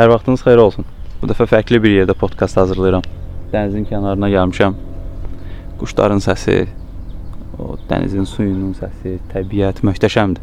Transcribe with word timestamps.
Hər 0.00 0.08
vaxtınız 0.08 0.40
xeyir 0.40 0.60
olsun. 0.62 0.86
Bu 1.20 1.28
dəfə 1.28 1.44
fərqli 1.44 1.76
bir 1.84 1.92
yerdə 1.92 2.14
podkast 2.16 2.56
hazırlayıram. 2.56 3.02
Dənizin 3.52 3.82
kənarına 3.84 4.30
gəlmişəm. 4.32 4.76
Quşların 5.76 6.22
səsi, 6.24 6.54
o 7.60 7.74
dənizin 7.90 8.24
suyunun 8.24 8.70
səsi, 8.78 9.18
təbiət 9.34 9.82
möhtəşəmdir. 9.84 10.40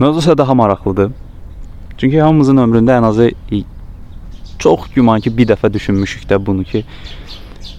Mövzu 0.00 0.24
isə 0.24 0.34
daha 0.40 0.56
maraqlıdır. 0.58 1.12
Çünki 2.00 2.18
hamımızın 2.18 2.64
ömründə 2.64 2.96
ən 2.96 3.06
azı 3.12 3.28
çox 4.58 4.90
güman 4.96 5.22
ki, 5.22 5.30
bir 5.38 5.52
dəfə 5.52 5.70
düşünmüşük 5.72 6.26
də 6.32 6.40
bunu 6.46 6.66
ki, 6.66 6.82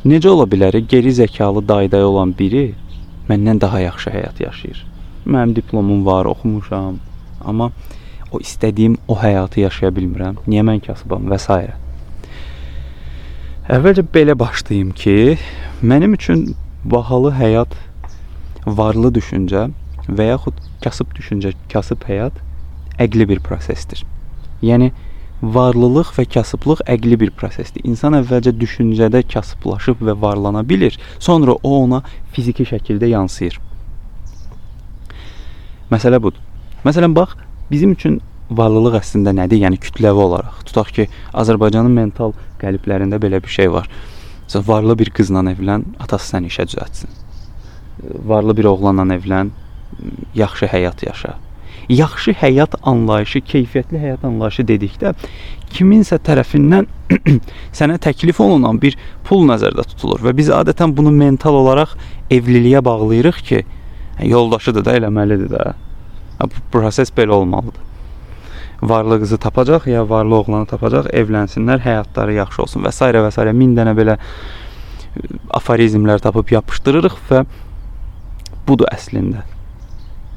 necə 0.05 0.31
ola 0.31 0.47
bilər 0.47 0.79
geri 0.79 1.11
zəkalı 1.19 1.67
dayday 1.73 2.07
olan 2.07 2.31
biri 2.39 2.69
məndən 3.27 3.59
daha 3.67 3.83
yaxşı 3.83 4.15
həyat 4.15 4.39
yaşayır. 4.47 4.87
Mənim 5.27 5.55
diplomum 5.59 6.05
var, 6.05 6.31
oxumuşam, 6.31 7.03
amma 7.43 7.71
o 8.31 8.39
istədiyim 8.39 8.97
o 9.07 9.17
həyatı 9.21 9.61
yaşaya 9.65 9.91
bilmirəm. 9.95 10.39
Niyə 10.47 10.63
mən 10.67 10.81
kasıbam 10.85 11.27
və 11.31 11.39
s. 11.39 11.57
Əvvəlcə 13.75 14.05
belə 14.13 14.35
başlayım 14.37 14.91
ki, 14.93 15.37
mənim 15.81 16.13
üçün 16.13 16.51
bahalı 16.83 17.31
həyat 17.33 17.73
varlı 18.65 19.13
düşüncə 19.15 19.69
və 20.07 20.29
yaxud 20.29 20.59
kasıb 20.83 21.13
düşüncə, 21.17 21.53
kasıb 21.71 22.05
həyat 22.05 22.37
əqli 23.01 23.27
bir 23.29 23.41
prosesdir. 23.45 24.03
Yəni 24.61 24.91
varlılıq 25.41 26.13
və 26.17 26.25
kasıblıq 26.33 26.83
əqli 26.89 27.19
bir 27.19 27.31
prosesdir. 27.37 27.83
İnsan 27.85 28.15
əvvəlcə 28.21 28.53
düşüncədə 28.57 29.23
kasıblaşıb 29.33 30.01
və 30.05 30.15
varlana 30.21 30.63
bilir, 30.67 30.97
sonra 31.19 31.57
o 31.63 31.73
ona 31.83 32.01
fiziki 32.33 32.65
şəkildə 32.69 33.09
yansıyır. 33.11 33.59
Məsələ 35.91 36.21
budur. 36.21 36.41
Məsələn 36.85 37.13
bax, 37.17 37.35
bizim 37.71 37.93
üçün 37.95 38.19
varlılıq 38.49 38.99
əslində 39.01 39.33
nədir? 39.35 39.63
Yəni 39.65 39.79
kütləvi 39.81 40.21
olaraq. 40.27 40.61
Tutaq 40.69 40.91
ki, 40.95 41.07
Azərbaycanın 41.33 41.93
mental 41.93 42.35
qəliblərində 42.61 43.19
belə 43.21 43.41
bir 43.43 43.51
şey 43.51 43.71
var. 43.73 43.89
Məsələn, 44.45 44.67
varlı 44.67 44.97
bir 44.99 45.09
qızla 45.17 45.41
evlən, 45.55 45.87
atası 45.99 46.35
səni 46.35 46.51
işə 46.51 46.67
düzəltsin. 46.69 47.09
Varlı 48.29 48.57
bir 48.57 48.69
oğlanla 48.69 49.07
evlən, 49.15 49.49
yaxşı 50.35 50.69
həyat 50.69 51.05
yaşa. 51.07 51.35
Yaxşı 51.89 52.31
həyat 52.41 52.75
anlayışı, 52.81 53.39
keyfiyyətli 53.45 53.99
həyat 54.01 54.23
anlayışı 54.25 54.63
dedikdə 54.65 55.13
kiminsə 55.75 56.17
tərəfindən 56.23 56.87
sənə 57.77 57.97
təklif 58.01 58.39
olunan 58.41 58.79
bir 58.81 58.95
pul 59.27 59.45
nəzərdə 59.49 59.85
tutulur 59.91 60.23
və 60.25 60.33
biz 60.37 60.49
adətən 60.53 60.95
bunu 60.97 61.11
mental 61.13 61.57
olaraq 61.59 61.95
evliliyə 62.31 62.81
bağlayırıq 62.85 63.41
ki, 63.49 63.63
yoldaşıdır 64.31 64.85
da, 64.85 64.95
eləməlidir 65.01 65.51
də. 65.51 65.65
Bu 66.41 66.61
proses 66.71 67.11
belə 67.15 67.31
olmalıdır. 67.31 67.81
Varlı 68.81 69.19
qızı 69.19 69.37
tapacaq 69.37 69.87
ya 69.87 70.09
varlı 70.09 70.35
oğlanı 70.35 70.65
tapacaq, 70.65 71.07
evlənsinlər, 71.15 71.79
həyatları 71.79 72.33
yaxşı 72.41 72.61
olsun 72.61 72.83
və 72.83 72.91
s. 72.91 73.05
və 73.05 73.31
s. 73.31 73.53
min 73.53 73.75
dənə 73.77 73.95
belə 73.95 74.17
aforizmlər 75.55 76.19
tapıb 76.19 76.51
yapışdırırıq 76.51 77.15
və 77.29 77.45
budur 78.67 78.91
əslində 78.91 79.45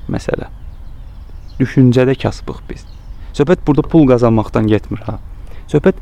məsələ. 0.09 0.47
Düşüncədə 1.59 2.15
kasıbıq 2.23 2.63
biz. 2.71 2.87
Söhbət 3.35 3.67
burada 3.67 3.83
pul 3.83 4.07
qazanmaqdan 4.07 4.71
getmir 4.71 5.03
ha. 5.09 5.19
Söhbət 5.69 5.99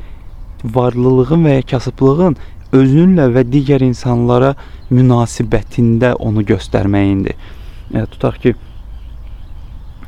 varlılığın 0.63 1.43
və 1.45 1.57
ya 1.57 1.65
kasıblığın 1.73 2.37
özünlə 2.77 3.27
və 3.33 3.43
digər 3.49 3.83
insanlara 3.85 4.53
münasibətində 4.91 6.13
onu 6.23 6.43
göstərməyindir. 6.47 7.35
E, 7.93 8.05
tutaq 8.13 8.39
ki, 8.43 8.55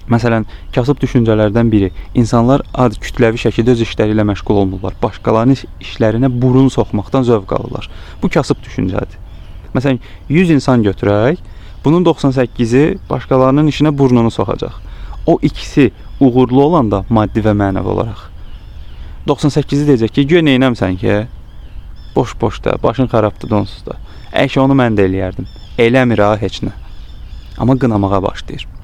Məsələn, 0.09 0.45
kasıb 0.73 0.97
düşüncələrdən 1.03 1.69
biri 1.69 1.91
insanlar 2.17 2.63
ad 2.73 2.95
kütləvi 2.97 3.37
şəkildə 3.43 3.75
öz 3.75 3.83
işləri 3.85 4.15
ilə 4.15 4.25
məşğul 4.31 4.63
olmurlar. 4.63 4.95
Başqalarının 5.03 5.59
işlərinə 5.85 6.31
burun 6.41 6.71
soxmaqdan 6.73 7.27
zövq 7.27 7.53
alırlar. 7.59 7.89
Bu 8.23 8.29
kasıb 8.29 8.63
düşüncədir. 8.65 9.19
Məsələn, 9.75 9.99
100 10.29 10.55
insan 10.57 10.83
götürək, 10.83 11.37
bunun 11.85 12.05
98-i 12.05 12.97
başqalarının 13.09 13.69
işinə 13.69 13.93
burnunu 13.97 14.31
soxacaq. 14.31 14.81
O 15.27 15.37
ikisi 15.41 15.91
uğurlu 16.19 16.63
olanda 16.63 17.03
maddi 17.09 17.45
və 17.45 17.53
mənəvi 17.53 17.93
olaraq 17.93 18.25
98-i 19.27 19.85
deyəcək 19.85 20.11
ki, 20.15 20.27
"Gör 20.27 20.41
neynəmsən 20.41 20.97
ki? 20.97 21.27
Boş-boş 22.15 22.63
da, 22.63 22.77
başın 22.83 23.07
xarabdır 23.07 23.49
donsuz 23.49 23.85
da. 23.85 23.93
Əgər 24.33 24.59
onu 24.59 24.73
mən 24.73 24.97
də 24.97 25.05
eləyərdim. 25.07 25.45
Eləmir 25.77 26.19
ha 26.23 26.37
heç 26.41 26.63
nə." 26.63 26.71
Amma 27.57 27.77
qınamağa 27.77 28.23
başlayır. 28.23 28.78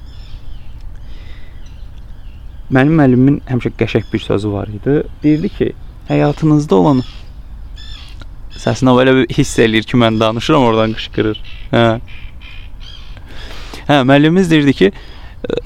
Mənim 2.73 2.97
müəllimimin 2.97 3.41
həmişə 3.45 3.75
qəşəng 3.77 4.07
bir 4.13 4.19
sözü 4.23 4.51
var 4.51 4.69
idi. 4.73 5.03
Deyirdi 5.23 5.49
ki, 5.57 5.67
həyatınızda 6.07 6.75
olan 6.75 7.01
səsinə 8.57 8.95
belə 8.97 9.13
bir 9.19 9.27
hiss 9.37 9.59
eləyir 9.61 9.85
ki, 9.85 9.99
mən 10.01 10.17
danışıram, 10.19 10.65
oradan 10.65 10.95
qışqırır. 10.97 11.41
Hə. 11.71 11.85
Hə, 13.85 13.99
müəllimimiz 14.09 14.49
deyirdi 14.49 14.73
ki, 14.79 14.91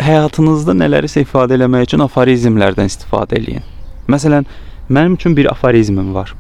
həyatınızda 0.03 0.75
nələrisə 0.75 1.23
ifadə 1.23 1.55
eləmək 1.55 1.87
üçün 1.87 2.03
aforizmlərdən 2.03 2.91
istifadə 2.91 3.39
eləyin. 3.39 3.63
Məsələn, 4.11 4.47
mənim 4.89 5.15
üçün 5.15 5.37
bir 5.37 5.47
aforizmim 5.53 6.11
var. 6.13 6.35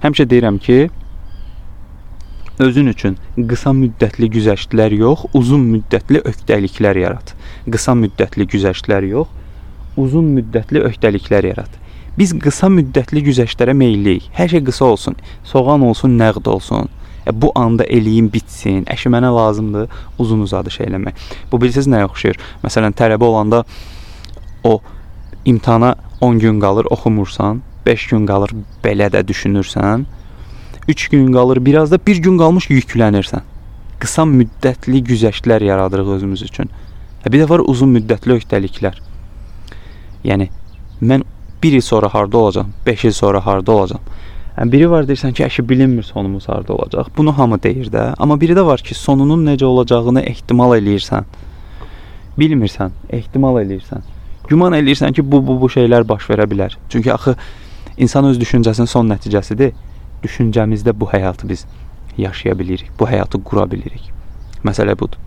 Həmişə 0.00 0.28
deyirəm 0.30 0.58
ki, 0.64 0.78
özün 2.64 2.92
üçün 2.96 3.20
qısa 3.36 3.76
müddətli 3.76 4.32
güzəştlər 4.32 4.96
yox, 4.96 5.28
uzun 5.34 5.68
müddətli 5.74 6.24
öhdəliklər 6.30 7.04
yarat. 7.04 7.34
Qısa 7.68 7.96
müddətli 7.98 8.46
güzəştlər 8.48 9.08
yox, 9.12 9.28
uzun 9.96 10.28
müddətli 10.36 10.82
öhdəliklər 10.88 11.46
yarat. 11.52 11.80
Biz 12.18 12.36
qısa 12.38 12.68
müddətli 12.70 13.24
güzəştlərə 13.26 13.74
meylliyik. 13.74 14.28
Hər 14.36 14.52
şey 14.52 14.62
qısa 14.68 14.84
olsun, 14.84 15.16
soğan 15.44 15.82
olsun, 15.82 16.18
nəqd 16.18 16.48
olsun. 16.48 16.90
E, 17.26 17.42
bu 17.42 17.52
anda 17.58 17.84
eləyim 17.84 18.28
bitsin. 18.32 18.84
Əşi 18.90 19.10
mənə 19.10 19.32
lazımdır 19.34 19.88
uzun 20.18 20.44
uzadı 20.46 20.70
şey 20.70 20.86
eləmək. 20.86 21.22
Bu 21.52 21.60
bilirsiniz 21.60 21.88
nəyə 21.90 22.08
oxşayır? 22.10 22.38
Məsələn, 22.64 22.94
tələbə 22.94 23.24
olanda 23.24 23.64
o 24.64 24.80
imtahana 25.44 25.94
10 26.20 26.38
gün 26.38 26.60
qalır, 26.60 26.86
oxumursan, 26.90 27.62
5 27.86 28.06
gün 28.12 28.26
qalır, 28.26 28.54
belə 28.84 29.10
də 29.12 29.24
düşünürsən. 29.28 30.04
3 30.88 31.08
gün 31.08 31.32
qalır, 31.32 31.64
biraz 31.66 31.90
da 31.90 31.98
1 32.06 32.16
gün 32.16 32.38
qalmış 32.38 32.70
yüklənirsən. 32.70 33.42
Qısa 33.98 34.22
müddətli 34.22 35.02
güzəştlər 35.02 35.64
yaradırıq 35.64 36.14
özümüz 36.16 36.42
üçün. 36.42 36.70
E, 37.26 37.32
bir 37.32 37.42
də 37.42 37.48
var 37.48 37.64
uzun 37.64 37.90
müddətli 37.96 38.38
öhdəliklər. 38.38 39.02
Yəni 40.24 40.48
mən 41.02 41.24
1 41.62 41.72
il 41.72 41.80
sonra 41.80 42.08
harda 42.14 42.38
olacam, 42.38 42.72
5 42.86 43.04
il 43.04 43.12
sonra 43.12 43.46
harda 43.46 43.72
olacam. 43.72 44.00
Yəni 44.56 44.72
biri 44.72 44.90
var 44.90 45.06
deyirsən 45.08 45.32
ki, 45.34 45.44
əşi 45.44 45.64
bilinmir 45.68 46.06
sonumuz 46.06 46.48
harda 46.48 46.74
olacaq. 46.74 47.08
Bunu 47.16 47.32
hamı 47.38 47.62
deyir 47.62 47.90
də, 47.90 48.14
amma 48.18 48.40
biri 48.40 48.54
də 48.54 48.64
var 48.66 48.82
ki, 48.84 48.94
sonunun 48.94 49.46
necə 49.46 49.64
olacağını 49.64 50.22
ehtimal 50.30 50.76
eləyirsən. 50.78 51.26
Bilmirsən, 52.38 52.94
ehtimal 53.10 53.58
eləyirsən. 53.62 54.04
Güman 54.48 54.76
eləyirsən 54.78 55.12
ki, 55.16 55.24
bu 55.32 55.40
bu 55.46 55.58
bu 55.60 55.70
şeylər 55.72 56.06
baş 56.08 56.28
verə 56.30 56.46
bilər. 56.50 56.76
Çünki 56.88 57.12
axı 57.12 57.34
insan 57.96 58.30
öz 58.30 58.38
düşüncəsinin 58.38 58.90
son 58.90 59.10
nəticəsidir. 59.10 59.72
Düşüncəmizdə 60.22 60.94
bu 61.00 61.10
həyatı 61.10 61.48
biz 61.48 61.66
yaşaya 62.16 62.58
bilirik, 62.58 62.90
bu 63.00 63.08
həyatı 63.10 63.42
qura 63.42 63.66
bilirik. 63.70 64.10
Məsələ 64.64 64.98
budur. 64.98 65.18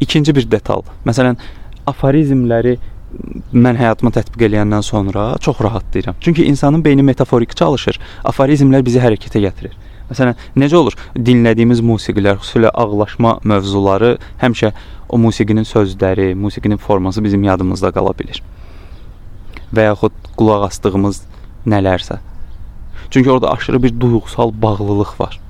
İkinci 0.00 0.34
bir 0.34 0.50
detal. 0.50 0.82
Məsələn, 1.06 1.36
aforizmləri 1.90 2.76
mən 3.56 3.78
həyatıma 3.80 4.12
tətbiq 4.12 4.44
eləyəndən 4.48 4.84
sonra 4.84 5.30
çox 5.40 5.60
rahatlayıram. 5.64 6.16
Çünki 6.20 6.44
insanın 6.44 6.84
beyni 6.84 7.02
metaforik 7.02 7.56
çalışır. 7.56 8.00
Aforizmlər 8.24 8.84
bizi 8.84 9.00
hərəkətə 9.00 9.40
gətirir. 9.46 9.76
Məsələn, 10.08 10.36
necə 10.56 10.76
olur? 10.76 10.96
Dinlədiyimiz 11.16 11.82
musiqilər, 11.84 12.38
xüsusilə 12.40 12.70
ağlaşma 12.72 13.38
mövzuları 13.44 14.14
həmişə 14.40 14.72
o 15.08 15.18
musiqinin 15.20 15.68
sözləri, 15.68 16.34
musiqinin 16.34 16.76
forması 16.76 17.24
bizim 17.24 17.44
yadımızda 17.44 17.92
qala 17.92 18.14
bilir. 18.18 18.40
Və 19.72 19.90
yaxud 19.90 20.16
qulaq 20.36 20.68
asdığımız 20.68 21.22
nələrsə. 21.68 22.20
Çünki 23.10 23.30
orada 23.30 23.52
aşırı 23.52 23.82
bir 23.82 24.00
duyğusal 24.00 24.52
bağlılıq 24.62 25.12
var. 25.20 25.40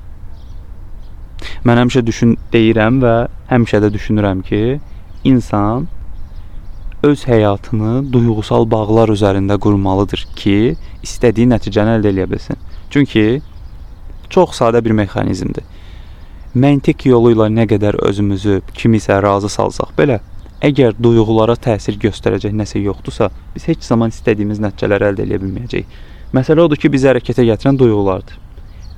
Mən 1.66 1.78
həmişə 1.84 2.02
düşün 2.06 2.34
deyirəm 2.52 2.98
və 3.02 3.14
həmişə 3.50 3.82
də 3.84 3.92
düşünürəm 3.94 4.42
ki, 4.46 4.80
insan 5.24 5.86
öz 7.02 7.20
həyatını 7.24 8.00
duyğusal 8.12 8.66
bağlar 8.70 9.12
üzərində 9.14 9.58
qurmalıdır 9.62 10.24
ki, 10.36 10.74
istədiyi 11.06 11.46
nəticəni 11.52 11.98
əldə 11.98 12.10
edə 12.10 12.26
bilsin. 12.30 12.58
Çünki 12.90 13.40
çox 14.30 14.56
sadə 14.58 14.82
bir 14.84 14.96
mexanizmdir. 14.98 15.62
Məntiq 16.58 17.06
yolu 17.12 17.34
ilə 17.36 17.46
nə 17.54 17.68
qədər 17.70 18.00
özümüzü 18.08 18.60
kimisə 18.74 19.20
razı 19.22 19.50
salsaq 19.52 19.94
belə, 19.98 20.18
əgər 20.64 20.96
duyğulara 20.98 21.54
təsir 21.54 21.98
göstərəcək 22.02 22.56
nəsə 22.56 22.82
yoxdursa, 22.82 23.30
biz 23.54 23.68
heç 23.70 23.86
zaman 23.86 24.10
istədiyimiz 24.10 24.58
nəticələri 24.64 25.12
əldə 25.12 25.26
edə 25.28 25.38
bilməyəcəyik. 25.44 25.98
Məsələ 26.34 26.66
odur 26.66 26.80
ki, 26.80 26.90
bizi 26.90 27.08
hərəkətə 27.12 27.46
gətirən 27.52 27.78
duyğulardır. 27.78 28.40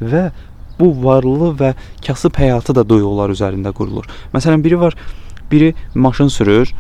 Və 0.01 0.31
bu 0.79 0.95
varlı 1.05 1.51
və 1.61 1.75
kasıb 2.07 2.39
həyatı 2.41 2.75
da 2.75 2.87
duyğular 2.89 3.35
üzərində 3.35 3.75
qurulur. 3.77 4.09
Məsələn, 4.33 4.65
biri 4.65 4.81
var, 4.81 4.97
biri 5.51 5.75
maşın 5.95 6.33
sürür, 6.33 6.73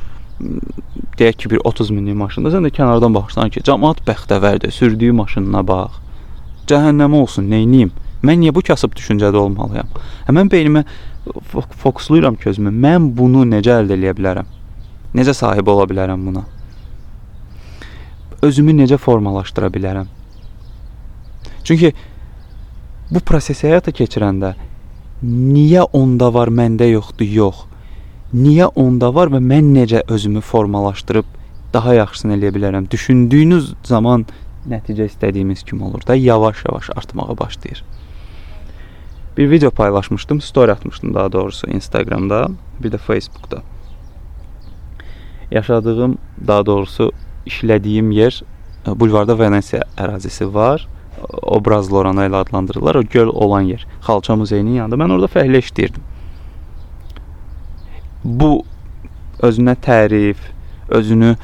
deyək 1.19 1.37
ki, 1.37 1.51
bir 1.51 1.65
30 1.65 1.91
minlik 1.95 2.17
maşında 2.17 2.53
sən 2.55 2.67
də 2.67 2.73
kənardan 2.77 3.15
baxırsan 3.15 3.53
ki, 3.55 3.63
cəmaət 3.67 4.05
bəxtəvərdir, 4.07 4.73
sürdüyü 4.75 5.13
maşınına 5.17 5.63
bax. 5.69 5.99
Cəhənnəmə 6.71 7.21
olsun, 7.25 7.49
nə 7.51 7.63
edeyim? 7.65 7.93
Mən 8.25 8.41
niyə 8.43 8.55
bu 8.55 8.63
kasıb 8.65 8.95
düşüncədə 8.97 9.37
olmalıyam? 9.41 9.89
Həmən 10.29 10.51
beynimə 10.53 10.85
fokusluyuram 11.83 12.37
ki, 12.37 12.51
özümü. 12.53 12.73
Mən 12.85 13.11
bunu 13.17 13.47
necə 13.49 13.81
əldə 13.81 13.97
edə 13.97 14.15
bilərəm? 14.17 14.49
Necə 15.17 15.35
sahib 15.37 15.69
ola 15.69 15.87
bilərəm 15.91 16.27
buna? 16.29 16.45
Özümü 18.43 18.77
necə 18.83 18.97
formalaşdıra 19.01 19.69
bilərəm? 19.73 20.09
Çünki 21.65 21.93
bu 23.11 23.21
prosesi 23.21 23.69
həyata 23.69 23.93
keçirəndə 23.97 24.55
niyə 25.23 25.85
onda 25.97 26.31
var, 26.33 26.49
məndə 26.49 26.89
yoxdur? 26.93 27.29
Yox. 27.29 27.67
Niyə 28.31 28.69
onda 28.79 29.09
var 29.11 29.27
və 29.35 29.41
mən 29.43 29.73
necə 29.75 30.05
özümü 30.07 30.41
formalaşdırıb 30.47 31.27
daha 31.75 31.95
yaxşısını 31.97 32.37
eləyə 32.37 32.53
bilərəm? 32.55 32.85
Düşündüyünüz 32.91 33.73
zaman 33.83 34.23
nəticə 34.71 35.09
istədiyimiz 35.11 35.65
kimi 35.67 35.83
olur 35.85 36.05
da, 36.07 36.15
yavaş-yavaş 36.15 36.91
artmağa 36.95 37.39
başlayır. 37.39 37.83
Bir 39.37 39.51
video 39.51 39.71
paylaşmışdım, 39.71 40.41
story 40.41 40.73
atmışdım 40.73 41.15
daha 41.15 41.33
doğrusu 41.33 41.71
Instagramda, 41.71 42.49
bir 42.83 42.93
də 42.93 42.99
Facebookda. 42.99 43.63
Yaşadığım, 45.51 46.19
daha 46.47 46.67
doğrusu 46.67 47.13
işlədiyim 47.47 48.13
yer 48.15 48.43
e, 48.87 49.01
bulvarda 49.01 49.39
Venesiya 49.39 49.83
ərazisi 49.99 50.55
var. 50.55 50.87
Obraz 51.43 51.93
Lorana 51.93 52.29
ilə 52.31 52.45
adlandırırlar. 52.45 52.95
O 52.95 53.03
göl 53.03 53.27
olan 53.27 53.61
yer. 53.61 53.87
Xalça 54.07 54.37
muzeyinin 54.37 54.79
yanında. 54.79 54.97
Mən 55.03 55.13
orada 55.13 55.27
fəhlə 55.27 55.59
işləyirdim. 55.59 56.10
Bu 58.25 58.65
özünə 59.43 59.77
tərif, 59.81 60.43
özünü 60.89 61.37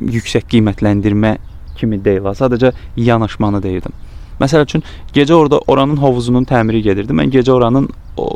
yüksək 0.00 0.46
qiymətləndirmə 0.52 1.36
kimi 1.78 1.98
deyil. 2.04 2.30
Sadəcə 2.38 2.72
yanaşmanı 2.96 3.62
deyirdim. 3.62 3.92
Məsəl 4.40 4.64
üçün 4.64 4.82
gecə 5.14 5.34
orada 5.34 5.60
oranın 5.70 5.96
hovuzunun 6.02 6.46
təmiri 6.48 6.82
gedirdi. 6.82 7.14
Mən 7.14 7.30
gecə 7.30 7.52
oranın 7.54 7.88
o 8.16 8.30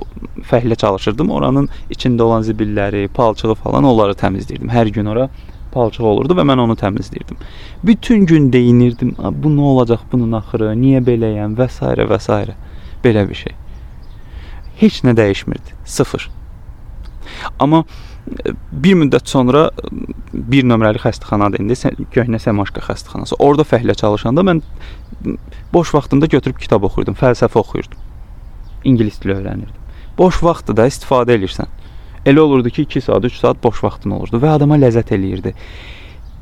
fəhlə 0.50 0.76
çalışırdım. 0.76 1.30
Oranın 1.30 1.68
içində 1.90 2.22
olan 2.22 2.42
zibilləri, 2.46 3.08
palçığı 3.08 3.54
falan 3.54 3.84
onları 3.84 4.14
təmizləyirdim. 4.18 4.70
Hər 4.70 4.92
gün 4.94 5.10
ora 5.14 5.28
palçıq 5.74 6.06
olurdu 6.06 6.36
və 6.38 6.46
mən 6.48 6.62
onu 6.64 6.76
təmizləyirdim. 6.78 7.40
Bütün 7.84 8.26
gün 8.26 8.52
deyinirdim, 8.52 9.14
bu 9.18 9.52
nə 9.52 9.68
olacaq 9.74 10.06
bunun 10.12 10.38
axırı, 10.38 10.72
niyə 10.78 11.02
beləyəm 11.04 11.58
və 11.58 11.68
s. 11.68 11.84
və 11.84 12.20
s. 12.20 12.40
belə 13.04 13.28
bir 13.28 13.34
şey. 13.44 13.54
Heç 14.78 15.02
nə 15.04 15.16
dəyişmirdi. 15.16 15.78
Sıfır. 15.84 16.30
Amma 17.58 17.82
e, 17.84 18.52
bir 18.72 18.98
müddət 19.00 19.30
sonra 19.30 19.68
bir 20.32 20.66
nömrəli 20.68 21.00
xəstəxanadır 21.02 21.64
indi, 21.64 22.06
köhnə 22.14 22.40
Semaşka 22.42 22.84
xəstəxanası. 22.86 23.38
Orda 23.38 23.66
fəhlə 23.68 23.96
çalışanda 23.98 24.44
mən 24.46 24.62
boş 25.72 25.94
vaxtımda 25.94 26.26
götürüb 26.26 26.58
kitab 26.60 26.86
oxuyurdum, 26.88 27.18
fəlsəfə 27.18 27.60
oxuyurdum. 27.62 27.98
İngilis 28.84 29.22
dili 29.22 29.34
öyrənirdim. 29.34 29.86
Boş 30.18 30.42
vaxtı 30.42 30.76
da 30.76 30.86
istifadə 30.90 31.36
edirsən. 31.38 31.70
Elə 32.26 32.40
olurdu 32.40 32.70
ki, 32.70 32.82
2 32.82 33.00
saat, 33.00 33.24
3 33.24 33.38
saat 33.40 33.62
boş 33.64 33.82
vaxtın 33.84 34.16
olurdu 34.16 34.40
və 34.42 34.56
adama 34.58 34.76
ləzzət 34.78 35.14
eləyirdi. 35.14 35.54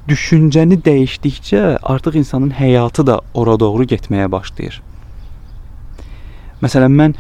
Düşüncəni 0.08 0.78
dəyişdikcə 0.86 1.78
artıq 1.82 2.16
insanın 2.20 2.52
həyatı 2.54 3.06
da 3.06 3.20
ora 3.34 3.56
doğru 3.60 3.84
getməyə 3.90 4.30
başlayır. 4.32 4.80
Məsələn, 6.62 6.94
mən 7.00 7.16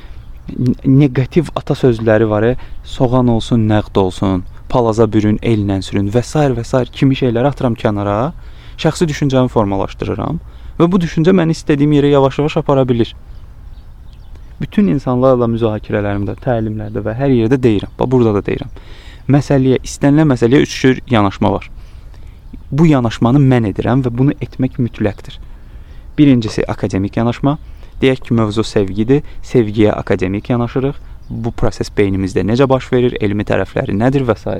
neqativ 0.84 1.50
ata 1.56 1.74
sözləri 1.74 2.28
var, 2.30 2.42
e, 2.42 2.56
soğan 2.84 3.28
olsun, 3.28 3.66
nəqd 3.70 3.98
olsun, 3.98 4.44
palaza 4.68 5.06
bürün, 5.12 5.38
ellə 5.42 5.80
sürün 5.82 6.10
və 6.14 6.22
s. 6.22 6.38
və 6.58 6.64
s. 6.64 6.84
kimi 6.92 7.16
şeyləri 7.18 7.50
atıram 7.52 7.74
kənara, 7.74 8.32
şəxsi 8.78 9.08
düşüncəmi 9.10 9.48
formalaşdırıram 9.48 10.40
və 10.78 10.90
bu 10.92 11.00
düşüncə 11.00 11.32
məni 11.34 11.56
istədiyim 11.56 11.96
yerə 11.98 12.12
yavaş-yavaş 12.16 12.56
apara 12.62 12.88
bilir. 12.88 13.14
Bütün 14.60 14.86
insanlarla 14.88 15.48
müzakirələrimdə, 15.52 16.38
təlimlərdə 16.44 17.02
və 17.04 17.14
hər 17.16 17.32
yerdə 17.34 17.58
deyirəm. 17.60 17.92
Bax 17.98 18.10
burada 18.12 18.38
da 18.38 18.42
deyirəm. 18.46 18.70
Məsələyə, 19.28 19.82
istənilən 19.84 20.30
məsələyə 20.32 20.62
üç 20.64 20.76
cür 20.80 21.00
yanaşma 21.10 21.52
var. 21.52 21.68
Bu 22.70 22.86
yanaşmanı 22.86 23.42
mən 23.42 23.68
edirəm 23.72 24.04
və 24.06 24.12
bunu 24.18 24.36
etmək 24.40 24.78
mütləqdir. 24.80 25.36
Birincisi 26.18 26.64
akademik 26.64 27.16
yanaşma. 27.16 27.58
Deyək 28.02 28.24
ki, 28.26 28.34
mövzu 28.34 28.64
sevgidir. 28.64 29.22
Sevgiyə 29.42 29.92
akademik 29.92 30.50
yanaşırıq. 30.50 30.98
Bu 31.30 31.50
proses 31.50 31.90
beynimizdə 31.90 32.44
necə 32.46 32.68
baş 32.68 32.90
verir, 32.92 33.16
elmi 33.20 33.44
tərəfləri 33.44 33.96
nədir 33.96 34.26
və 34.28 34.36
s. 34.38 34.58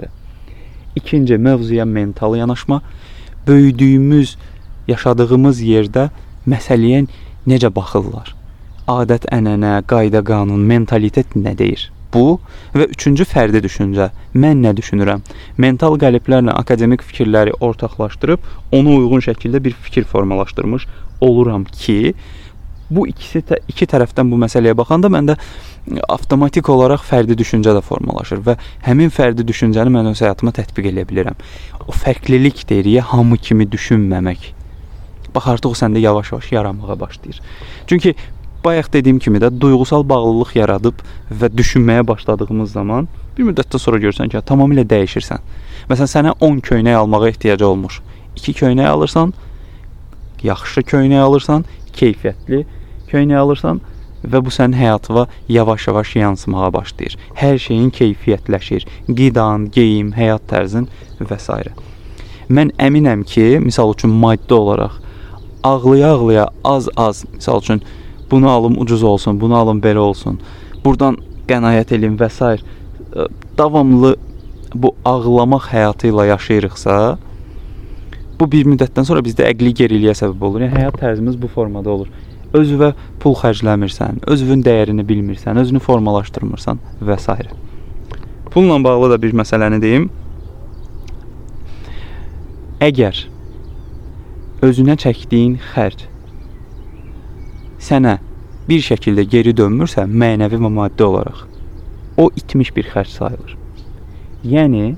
İkinci 0.96 1.38
mövzuya 1.38 1.84
mental 1.84 2.36
yanaşma. 2.36 2.80
Böyüdüyümüz, 3.46 4.36
yaşadığımız 4.88 5.62
yerdə 5.62 6.08
məsələyə 6.48 7.06
necə 7.46 7.74
baxırlar? 7.74 8.36
adət-ənənə, 8.86 9.80
qayda-qanun, 9.90 10.62
mentalitet 10.62 11.34
nə 11.34 11.56
deyir? 11.58 11.88
Bu 12.14 12.38
və 12.76 12.86
üçüncü 12.94 13.26
fərdi 13.26 13.60
düşüncə. 13.64 14.10
Mən 14.38 14.62
nə 14.62 14.72
düşünürəm? 14.78 15.24
Mental 15.58 15.98
qəliblərlə 16.00 16.54
akademik 16.54 17.02
fikirləri 17.04 17.56
ortaqlaşdırıb 17.60 18.46
ona 18.78 18.94
uyğun 18.94 19.24
şəkildə 19.26 19.62
bir 19.64 19.74
fikir 19.88 20.06
formalaşdırmış 20.12 20.86
oluram 21.20 21.64
ki, 21.64 22.14
bu 22.90 23.06
ikisi 23.10 23.42
tə 23.46 23.58
iki 23.68 23.86
tərəfdən 23.90 24.30
bu 24.30 24.38
məsələyə 24.40 24.76
baxanda 24.78 25.10
məndə 25.12 25.36
avtomatik 26.08 26.68
olaraq 26.70 27.02
fərdi 27.06 27.36
düşüncə 27.38 27.74
də 27.76 27.82
formalaşır 27.86 28.42
və 28.46 28.56
həmin 28.86 29.10
fərdi 29.14 29.46
düşüncəni 29.46 29.92
mən 29.94 30.10
öz 30.12 30.22
həyatıma 30.22 30.54
tətbiq 30.56 30.90
edə 30.92 31.06
bilirəm. 31.08 31.36
O 31.86 31.94
fərqlilik 31.94 32.64
deyirik, 32.68 33.02
hamı 33.12 33.38
kimi 33.38 33.68
düşünməmək. 33.70 34.52
Bax 35.34 35.52
artıq 35.54 35.74
o 35.74 35.78
səndə 35.78 36.02
yavaş-yavaş 36.02 36.52
yaranmağa 36.52 37.00
başlayır. 37.00 37.40
Çünki 37.86 38.14
bayaq 38.64 38.92
dediyim 38.92 39.18
kimi 39.18 39.38
də 39.38 39.50
duyğusal 39.60 40.08
bağlılıq 40.08 40.56
yaradıb 40.56 41.02
və 41.30 41.50
düşünməyə 41.54 42.06
başladığımız 42.06 42.72
zaman 42.72 43.08
bir 43.36 43.44
müddətdən 43.50 43.82
sonra 43.82 44.00
görsən 44.00 44.30
ki, 44.32 44.40
tamamilə 44.48 44.86
dəyişirsən. 44.88 45.42
Məsələn, 45.90 46.10
sənə 46.10 46.32
10 46.40 46.62
köynək 46.64 46.96
almağa 46.96 47.28
ehtiyac 47.28 47.62
olmuş. 47.62 48.00
2 48.36 48.54
köynək 48.60 48.88
alırsan, 48.88 49.34
yaxşı 50.42 50.80
köynək 50.80 51.20
alırsan, 51.20 51.64
keyfiyyətli 52.00 52.64
köynək 53.10 53.40
alırsan 53.40 53.80
və 54.26 54.42
bu 54.44 54.50
sənin 54.50 54.76
həyatına 54.78 55.26
yavaş-yavaş 55.48 56.16
yansımağa 56.16 56.72
başlayır. 56.74 57.16
Hər 57.38 57.58
şeyin 57.58 57.90
keyfiyyətləşir. 57.90 58.86
Qidan, 59.06 59.68
geyim, 59.70 60.12
həyat 60.16 60.46
tərzin 60.50 60.88
və 61.20 61.38
s. 61.38 61.58
Mən 62.48 62.72
əminəm 62.78 63.24
ki, 63.26 63.58
misal 63.62 63.92
üçün 63.94 64.10
maddi 64.10 64.54
olaraq 64.54 65.02
ağlaya-ağlaya 65.66 66.48
az-az, 66.64 67.24
misal 67.34 67.60
üçün 67.60 67.82
bunu 68.30 68.50
alım 68.50 68.80
ucuz 68.80 69.02
olsun, 69.02 69.40
bunu 69.40 69.56
alım 69.56 69.80
belə 69.80 69.98
olsun. 69.98 70.40
Burdan 70.84 71.18
qənaət 71.48 71.94
elin 71.94 72.18
və 72.18 72.30
s. 72.30 72.58
davamlı 73.58 74.16
bu 74.74 74.94
ağlamaq 75.04 75.70
həyatı 75.72 76.10
ilə 76.12 76.26
yaşayırıqsa, 76.28 77.18
bu 78.40 78.48
bir 78.52 78.66
müddətdən 78.68 79.06
sonra 79.08 79.22
bizdə 79.24 79.46
əqli 79.50 79.72
geriliyə 79.80 80.14
səbəb 80.18 80.42
olur. 80.48 80.66
Yəni 80.66 80.76
həyat 80.80 80.98
tərzimiz 81.00 81.38
bu 81.40 81.48
formada 81.52 81.92
olur. 81.92 82.10
Özünə 82.56 82.92
pul 83.20 83.34
xərcləmirsən, 83.36 84.22
özünün 84.32 84.62
dəyərini 84.64 85.04
bilmirsən, 85.08 85.58
özünü 85.60 85.80
formalaşdırmırsan 85.82 86.80
və 87.02 87.18
s. 87.20 87.36
Pulla 88.50 88.76
bağlı 88.84 89.10
da 89.12 89.22
bir 89.22 89.34
məsələni 89.36 89.80
deyim. 89.82 90.10
Əgər 92.80 93.24
özünə 94.64 94.96
çəkdiyin 95.00 95.58
xərc 95.72 96.06
sənə 97.86 98.18
bir 98.68 98.82
şəkildə 98.82 99.24
geri 99.30 99.52
dönmürsə, 99.56 100.06
mənəvi 100.08 100.58
və 100.60 100.70
maddi 100.72 101.04
olaraq, 101.06 101.44
o 102.18 102.30
itmiş 102.36 102.72
bir 102.76 102.88
xərc 102.92 103.12
sayılır. 103.12 103.56
Yəni 104.44 104.96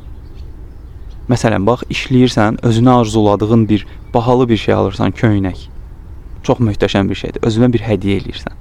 məsələn, 1.28 1.66
bax, 1.66 1.84
işləyirsən, 1.92 2.60
özünə 2.64 3.00
arzuladığın 3.00 3.68
bir 3.68 3.86
bahalı 4.14 4.48
bir 4.48 4.56
şey 4.56 4.74
alırsan, 4.74 5.12
köynək. 5.12 5.68
Çox 6.42 6.60
möhtəşəm 6.64 7.08
bir 7.10 7.14
şeydir. 7.14 7.42
Özünə 7.42 7.72
bir 7.72 7.84
hədiyyə 7.84 8.22
eləyirsən. 8.22 8.54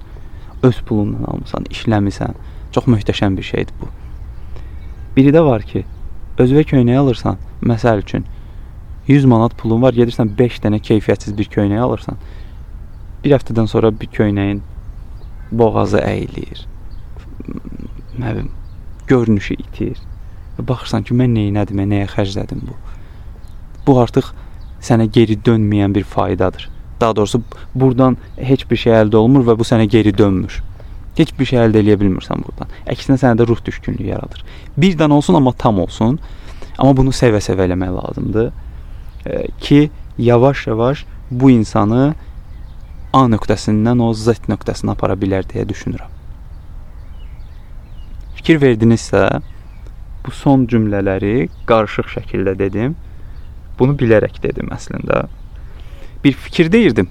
Öz 0.63 0.81
pulundan 0.85 1.23
almısan, 1.31 1.67
işləmisən. 1.71 2.33
Çox 2.71 2.89
möhtəşəm 2.91 3.37
bir 3.37 3.43
şeydir 3.43 3.73
bu. 3.81 3.89
Biri 5.15 5.31
də 5.33 5.43
var 5.45 5.63
ki, 5.65 5.85
özünə 6.37 6.65
köynək 6.67 6.99
alırsan, 6.99 7.37
məsəl 7.61 8.03
üçün 8.03 8.25
100 9.07 9.25
manat 9.25 9.55
pulun 9.57 9.81
var, 9.81 9.95
gedirsən 9.95 10.33
5 10.37 10.59
dənə 10.65 10.81
keyfiyyətsiz 10.83 11.37
bir 11.37 11.47
köynək 11.53 11.79
alırsan. 11.79 12.17
Bir 13.23 13.37
həftədən 13.37 13.69
sonra 13.71 13.93
bir 13.99 14.11
köynəyin 14.11 14.59
boğazı 15.51 16.01
əyilir. 16.03 16.65
Nə 18.19 18.35
bilim, 18.35 18.51
görünüşü 19.07 19.53
itir. 19.53 19.97
Baxırsan 20.59 21.03
ki, 21.03 21.13
mən 21.13 21.35
nə 21.37 21.63
etdim, 21.63 21.81
nəyə 21.91 22.07
xərclədim 22.13 22.63
bu? 22.67 22.75
Bu 23.87 23.99
artıq 24.01 24.31
sənə 24.83 25.07
geri 25.13 25.37
dönməyən 25.45 25.93
bir 25.95 26.03
faydadır. 26.03 26.69
Daha 27.01 27.15
doğrusu 27.15 27.41
burdan 27.75 28.17
heç 28.37 28.65
bir 28.71 28.75
şey 28.75 28.93
əldə 29.03 29.15
olmur 29.15 29.45
və 29.45 29.57
bu 29.59 29.67
sənə 29.67 29.85
geri 29.85 30.17
dönmür. 30.17 30.61
Heç 31.17 31.33
bir 31.39 31.49
şey 31.49 31.59
əldə 31.65 31.81
edə 31.81 31.97
bilmirsən 32.01 32.41
burdan. 32.45 32.69
Əksinə 32.89 33.17
sənə 33.21 33.37
də 33.37 33.47
ruh 33.47 33.61
düşkünlüyü 33.65 34.09
yaradır. 34.09 34.43
Bir 34.77 34.97
dənə 34.97 35.17
olsun 35.17 35.37
amma 35.37 35.53
tam 35.53 35.79
olsun. 35.79 36.19
Amma 36.77 36.97
bunu 36.97 37.13
sevə-sevə 37.13 37.65
eləmək 37.65 37.93
lazımdır 37.95 38.51
e, 39.25 39.47
ki, 39.59 39.89
yavaş-yavaş 40.17 41.05
bu 41.31 41.51
insanı 41.51 42.15
A 43.13 43.23
nöqtəsindən 43.31 44.01
o 44.03 44.11
Z 44.13 44.45
nöqtəsinə 44.51 44.93
apara 44.93 45.15
bilər 45.17 45.45
deyə 45.47 45.63
düşünürəm. 45.69 46.11
Fikir 48.35 48.59
verdinizsə, 48.61 49.39
bu 50.25 50.31
son 50.31 50.65
cümlələri 50.69 51.49
qarışıq 51.69 52.09
şəkildə 52.15 52.57
dedim. 52.59 52.95
Bunu 53.79 53.93
bilərək 53.97 54.41
dedim 54.43 54.71
əslində. 54.73 55.27
Bir 56.23 56.33
fikir 56.33 56.71
deyirdim. 56.71 57.09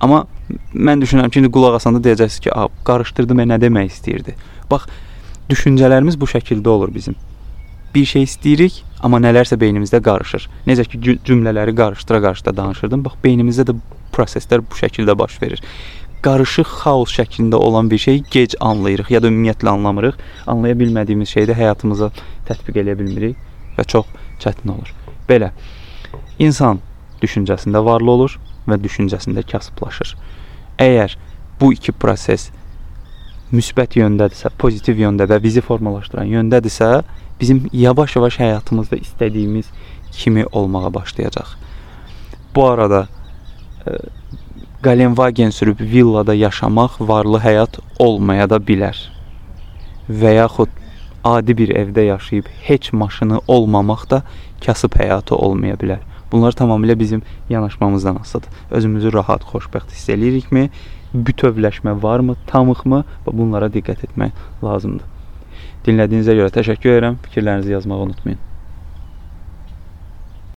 Amma 0.00 0.24
mən 0.72 1.02
düşünürəm 1.02 1.30
ki, 1.30 1.42
indi 1.42 1.50
qulaq 1.52 1.76
asanda 1.78 2.00
deyəcəksiniz 2.04 2.40
ki, 2.46 2.52
"A, 2.54 2.68
qarışdırdım, 2.84 3.40
e, 3.40 3.44
nə 3.44 3.60
demək 3.60 3.92
istəyirdi?" 3.92 4.34
Bax, 4.70 4.86
düşüncələrimiz 5.50 6.20
bu 6.20 6.26
şəkildə 6.26 6.68
olur 6.68 6.94
bizim. 6.94 7.14
Bir 7.94 8.04
şey 8.04 8.22
istəyirik, 8.22 8.82
amma 9.00 9.18
nələrsə 9.18 9.58
beynimizdə 9.60 10.02
qarışır. 10.02 10.48
Necə 10.66 10.84
ki 10.84 11.18
cümlələri 11.24 11.74
qarışdıra-qarışdıra 11.74 12.56
danışırdım. 12.56 13.04
Bax, 13.04 13.14
beynimizdə 13.24 13.64
də 13.68 13.76
proseslər 14.12 14.60
bu 14.60 14.74
şəkildə 14.74 15.18
baş 15.18 15.42
verir. 15.42 15.62
Qarışıq 16.22 16.70
xaos 16.82 17.12
şəklində 17.14 17.60
olan 17.62 17.90
bir 17.90 17.98
şeyi 17.98 18.24
gec 18.30 18.56
anlayırıq 18.60 19.10
ya 19.14 19.22
da 19.22 19.30
ümumiyyətlə 19.30 19.70
anlamırıq. 19.70 20.16
Anlaya 20.46 20.74
bilmədiyimiz 20.78 21.30
şeyi 21.30 21.46
də 21.50 21.54
həyatımıza 21.54 22.10
tətbiq 22.48 22.80
edə 22.82 22.96
bilmirik 22.98 23.36
və 23.76 23.86
çox 23.86 24.10
çətin 24.42 24.74
olur. 24.74 24.90
Belə 25.28 25.52
insan 26.38 26.80
düşüncəsində 27.22 27.84
varlı 27.84 28.10
olur 28.10 28.38
və 28.68 28.80
düşüncəsində 28.82 29.44
kasıblaşır. 29.46 30.16
Əgər 30.78 31.14
bu 31.60 31.72
iki 31.74 31.92
proses 31.92 32.50
müsbət 33.52 33.96
yöndədirsə, 33.98 34.50
pozitiv 34.58 34.98
yöndə 35.00 35.26
və 35.30 35.38
bizi 35.42 35.62
formalaşdıran 35.64 36.28
yöndədirsə, 36.28 37.02
bizim 37.40 37.64
yavaş-yavaş 37.72 38.38
həyatımızda 38.42 38.98
istədiyimiz 38.98 39.70
kimi 40.12 40.44
olmağa 40.52 40.94
başlayacaq. 40.94 41.54
Bu 42.54 42.66
arada 42.66 43.06
Galenvagen 44.82 45.50
sürüb 45.50 45.80
villada 45.80 46.34
yaşamaq 46.34 46.90
varlı 47.00 47.40
həyat 47.42 47.80
olmaya 47.98 48.44
da 48.50 48.60
bilər. 48.62 48.94
Və 50.06 50.36
yaxud 50.36 50.70
adi 51.26 51.56
bir 51.58 51.72
evdə 51.80 52.04
yaşayıb 52.06 52.46
heç 52.68 52.92
maşını 52.92 53.40
olmamaq 53.48 54.06
da 54.10 54.22
kasıb 54.66 54.94
həyatı 55.02 55.34
olmaya 55.34 55.74
bilər. 55.82 56.06
Bunlar 56.32 56.52
tamamilə 56.52 56.98
bizim 56.98 57.22
yanaşmamızdan 57.50 58.16
asılıdır. 58.22 58.50
Özümüzü 58.70 59.12
rahat, 59.12 59.42
xoşbəxt 59.42 59.90
hiss 59.90 60.14
eləyirikmi? 60.14 60.68
Bütövləşmə 61.14 61.98
varmı, 62.02 62.36
tamıqmı? 62.46 63.02
Və 63.26 63.34
bunlara 63.34 63.66
diqqət 63.66 64.06
etmək 64.06 64.30
lazımdır. 64.62 65.10
Dinlədiyinizə 65.86 66.38
görə 66.38 66.54
təşəkkür 66.54 66.94
edirəm. 66.94 67.18
Fikirlərinizi 67.26 67.74
yazmağı 67.74 68.06
unutmayın. 68.06 68.47